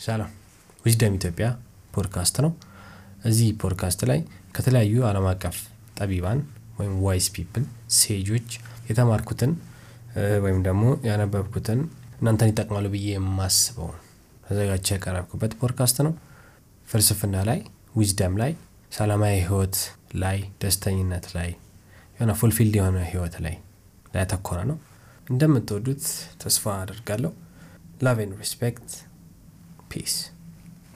ሰላም 0.00 0.30
Wisdom 0.84 1.16
ኢትዮጵያ 1.18 1.46
ፖድካስት 1.94 2.36
ነው። 2.44 2.52
እዚህ 3.24 3.48
ፖድካስት 3.62 4.00
ላይ 4.10 4.20
ከተለያዩ 4.54 5.02
ዓለም 5.08 5.26
አቀፍ 5.32 5.56
ጠቢባን 5.98 6.38
ወይም 6.78 6.94
wise 7.06 7.26
people 7.34 7.64
sage 7.98 8.23
ኦች 8.23 8.48
የተማርኩትን 8.88 9.52
ወይም 10.44 10.58
ደግሞ 10.66 10.84
ያነበብኩትን 11.08 11.80
እናንተን 12.20 12.50
ይጠቅማሉ 12.52 12.86
ብዬ 12.94 13.08
የማስበውን 13.12 13.98
ተዘጋጅቼ 14.46 14.88
ያቀረብኩበት 14.96 15.52
ፖድካስት 15.60 15.98
ነው። 16.06 16.14
ፍልስፍና 16.88 17.42
ላይ፣ 17.48 17.58
wisdom 17.96 18.34
ላይ፣ 18.42 18.52
ሰላማዊ 18.92 19.36
ህይወት 19.42 19.76
ላይ፣ 20.22 20.38
ደስተኝነት 20.62 21.26
ላይ 21.36 21.50
የሆነ 22.16 22.32
fulfilled 22.40 22.74
የሆነ 22.80 22.98
ህይወት 23.10 23.36
ላይ 23.44 23.54
ላይ 24.12 24.22
ያተኮረ 24.22 24.58
ነው። 24.70 24.78
እንደምትወዱት 25.26 26.04
ተስፋ 26.42 26.72
አደርጋለሁ። 26.80 27.30
ላቭ 28.02 28.18
ኤንድ 28.24 28.34
ሪስፔክት 28.42 28.88
Peace. 29.90 30.30